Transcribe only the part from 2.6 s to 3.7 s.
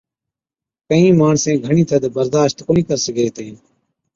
ڪونهِي ڪر سِگھي هِتين،